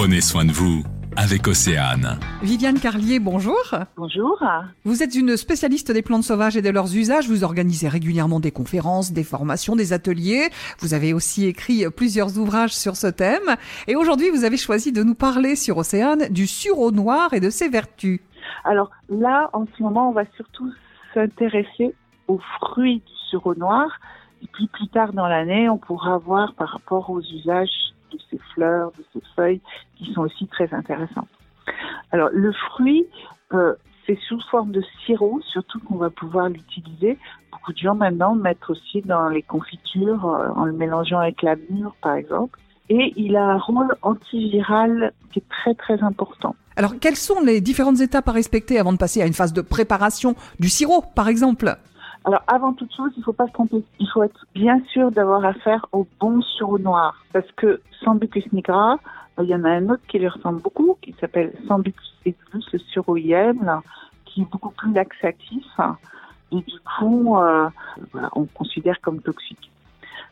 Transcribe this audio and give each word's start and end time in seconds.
Prenez 0.00 0.20
soin 0.20 0.44
de 0.44 0.52
vous 0.52 0.84
avec 1.16 1.48
Océane. 1.48 2.20
Viviane 2.40 2.78
Carlier, 2.78 3.18
bonjour. 3.18 3.58
Bonjour. 3.96 4.40
Vous 4.84 5.02
êtes 5.02 5.16
une 5.16 5.36
spécialiste 5.36 5.90
des 5.90 6.02
plantes 6.02 6.22
sauvages 6.22 6.56
et 6.56 6.62
de 6.62 6.70
leurs 6.70 6.94
usages. 6.94 7.28
Vous 7.28 7.42
organisez 7.42 7.88
régulièrement 7.88 8.38
des 8.38 8.52
conférences, 8.52 9.10
des 9.10 9.24
formations, 9.24 9.74
des 9.74 9.92
ateliers. 9.92 10.50
Vous 10.78 10.94
avez 10.94 11.12
aussi 11.12 11.46
écrit 11.46 11.84
plusieurs 11.90 12.38
ouvrages 12.38 12.76
sur 12.76 12.94
ce 12.94 13.08
thème. 13.08 13.56
Et 13.88 13.96
aujourd'hui, 13.96 14.30
vous 14.30 14.44
avez 14.44 14.56
choisi 14.56 14.92
de 14.92 15.02
nous 15.02 15.16
parler 15.16 15.56
sur 15.56 15.78
Océane 15.78 16.28
du 16.28 16.46
sureau 16.46 16.92
noir 16.92 17.34
et 17.34 17.40
de 17.40 17.50
ses 17.50 17.68
vertus. 17.68 18.20
Alors 18.62 18.92
là, 19.08 19.50
en 19.52 19.64
ce 19.76 19.82
moment, 19.82 20.10
on 20.10 20.12
va 20.12 20.26
surtout 20.36 20.72
s'intéresser 21.12 21.92
aux 22.28 22.38
fruits 22.60 23.02
du 23.04 23.14
sureau 23.30 23.56
noir. 23.56 23.98
Et 24.44 24.46
puis 24.52 24.68
plus 24.68 24.86
tard 24.90 25.12
dans 25.12 25.26
l'année, 25.26 25.68
on 25.68 25.76
pourra 25.76 26.18
voir 26.18 26.54
par 26.54 26.68
rapport 26.68 27.10
aux 27.10 27.20
usages 27.20 27.88
de 28.10 28.18
ces 28.30 28.38
fleurs, 28.54 28.92
de 28.92 29.04
ces 29.12 29.20
feuilles, 29.36 29.60
qui 29.96 30.12
sont 30.12 30.22
aussi 30.22 30.46
très 30.48 30.72
intéressantes. 30.72 31.28
Alors 32.12 32.30
le 32.32 32.52
fruit, 32.52 33.06
euh, 33.52 33.74
c'est 34.06 34.18
sous 34.26 34.40
forme 34.50 34.72
de 34.72 34.82
sirop, 35.04 35.40
surtout 35.52 35.80
qu'on 35.80 35.96
va 35.96 36.10
pouvoir 36.10 36.48
l'utiliser. 36.48 37.18
Beaucoup 37.52 37.72
de 37.72 37.78
gens 37.78 37.94
maintenant 37.94 38.34
mettent 38.34 38.68
aussi 38.68 39.02
dans 39.02 39.28
les 39.28 39.42
confitures 39.42 40.24
euh, 40.24 40.48
en 40.56 40.64
le 40.64 40.72
mélangeant 40.72 41.18
avec 41.18 41.42
la 41.42 41.56
mûre, 41.70 41.94
par 42.00 42.14
exemple. 42.14 42.58
Et 42.88 43.12
il 43.16 43.36
a 43.36 43.44
un 43.44 43.58
rôle 43.58 43.94
antiviral 44.00 45.12
qui 45.30 45.40
est 45.40 45.48
très 45.50 45.74
très 45.74 46.02
important. 46.02 46.56
Alors, 46.76 46.94
quelles 46.98 47.16
sont 47.16 47.40
les 47.40 47.60
différentes 47.60 48.00
étapes 48.00 48.28
à 48.28 48.32
respecter 48.32 48.78
avant 48.78 48.92
de 48.92 48.98
passer 48.98 49.20
à 49.20 49.26
une 49.26 49.34
phase 49.34 49.52
de 49.52 49.60
préparation 49.60 50.36
du 50.58 50.70
sirop, 50.70 51.04
par 51.14 51.28
exemple? 51.28 51.76
Alors, 52.28 52.42
avant 52.46 52.74
toute 52.74 52.94
chose, 52.94 53.10
il 53.16 53.20
ne 53.20 53.24
faut 53.24 53.32
pas 53.32 53.46
se 53.46 53.52
tromper. 53.52 53.82
Il 53.98 54.06
faut 54.06 54.22
être 54.22 54.44
bien 54.54 54.82
sûr 54.92 55.10
d'avoir 55.10 55.42
affaire 55.46 55.86
au 55.92 56.06
bon 56.20 56.42
sirop 56.42 56.78
noir. 56.78 57.24
Parce 57.32 57.50
que 57.52 57.80
Sambucus 58.04 58.52
nigra, 58.52 58.98
il 59.40 59.46
y 59.46 59.54
en 59.54 59.64
a 59.64 59.70
un 59.70 59.88
autre 59.88 60.02
qui 60.08 60.18
lui 60.18 60.28
ressemble 60.28 60.60
beaucoup, 60.60 60.98
qui 61.00 61.14
s'appelle 61.18 61.54
Sambucus 61.66 62.04
sirop 62.92 63.16
IM, 63.16 63.80
qui 64.26 64.42
est 64.42 64.50
beaucoup 64.52 64.68
plus 64.72 64.92
laxatif. 64.92 65.64
Et 66.52 66.56
du 66.56 66.78
coup, 66.80 67.38
euh, 67.38 67.70
on 68.32 68.44
considère 68.44 69.00
comme 69.00 69.22
toxique. 69.22 69.70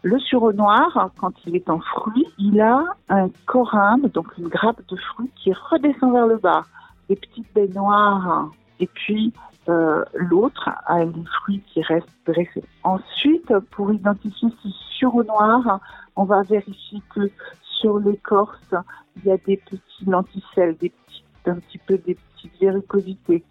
Le 0.02 0.18
sureau 0.18 0.52
noir, 0.52 1.08
quand 1.18 1.32
il 1.46 1.56
est 1.56 1.70
en 1.70 1.80
fruit, 1.80 2.26
il 2.36 2.60
a 2.60 2.84
un 3.08 3.30
corymbe, 3.46 4.10
donc 4.12 4.26
une 4.36 4.48
grappe 4.48 4.86
de 4.86 4.96
fruits 4.96 5.30
qui 5.34 5.50
redescend 5.54 6.12
vers 6.12 6.26
le 6.26 6.36
bas. 6.36 6.66
Des 7.08 7.16
petites 7.16 7.50
baies 7.54 7.72
noires. 7.74 8.50
Et 8.80 8.86
puis, 8.86 9.32
euh, 9.68 10.04
l'autre 10.14 10.70
a 10.86 11.04
les 11.04 11.24
fruits 11.40 11.62
qui 11.66 11.82
restent 11.82 12.08
dressés. 12.26 12.64
Ensuite, 12.84 13.52
pour 13.70 13.92
identifier 13.92 14.48
ce 14.62 14.68
sureau 14.98 15.24
noir, 15.24 15.80
on 16.14 16.24
va 16.24 16.42
vérifier 16.42 17.02
que 17.14 17.30
sur 17.78 17.98
l'écorce, 17.98 18.74
il 19.16 19.24
y 19.24 19.30
a 19.30 19.36
des 19.38 19.56
petits 19.56 20.04
lenticelles, 20.06 20.76
des 20.76 20.90
petits, 20.90 21.24
un 21.46 21.56
petit 21.56 21.78
peu 21.78 21.98
des 21.98 22.14
petites 22.14 22.60
véricosités. 22.60 23.44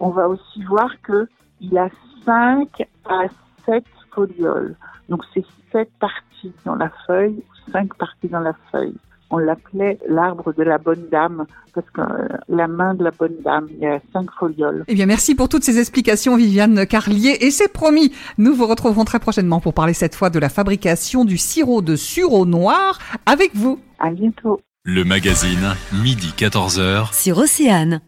On 0.00 0.10
va 0.10 0.28
aussi 0.28 0.62
voir 0.64 0.90
que 1.02 1.28
il 1.60 1.78
a 1.78 1.88
5 2.24 2.68
à 3.08 3.22
7 3.64 3.84
folioles. 4.10 4.76
Donc 5.08 5.24
c'est 5.32 5.44
7 5.70 5.90
parties 6.00 6.52
dans 6.64 6.74
la 6.74 6.90
feuille, 7.06 7.42
5 7.70 7.94
parties 7.94 8.28
dans 8.28 8.40
la 8.40 8.54
feuille 8.70 8.98
on 9.32 9.38
l'appelait 9.38 9.98
l'arbre 10.08 10.52
de 10.52 10.62
la 10.62 10.78
bonne 10.78 11.08
dame, 11.10 11.46
parce 11.74 11.88
que 11.90 12.02
euh, 12.02 12.28
la 12.48 12.68
main 12.68 12.94
de 12.94 13.02
la 13.02 13.10
bonne 13.10 13.36
dame, 13.42 13.66
il 13.70 13.78
y 13.78 13.86
a 13.86 13.98
cinq 14.12 14.30
folioles. 14.38 14.84
Eh 14.86 14.94
bien, 14.94 15.06
merci 15.06 15.34
pour 15.34 15.48
toutes 15.48 15.64
ces 15.64 15.78
explications, 15.78 16.36
Viviane 16.36 16.86
Carlier. 16.86 17.38
Et 17.40 17.50
c'est 17.50 17.72
promis, 17.72 18.12
nous 18.38 18.54
vous 18.54 18.66
retrouverons 18.66 19.04
très 19.04 19.18
prochainement 19.18 19.60
pour 19.60 19.74
parler 19.74 19.94
cette 19.94 20.14
fois 20.14 20.30
de 20.30 20.38
la 20.38 20.50
fabrication 20.50 21.24
du 21.24 21.38
sirop 21.38 21.82
de 21.82 21.96
sureau 21.96 22.44
noir 22.44 22.98
avec 23.26 23.54
vous. 23.54 23.80
À 23.98 24.10
bientôt. 24.10 24.60
Le 24.84 25.04
magazine, 25.04 25.74
midi 26.02 26.34
14h. 26.36 27.14
Sur 27.14 27.38
Océane. 27.38 28.02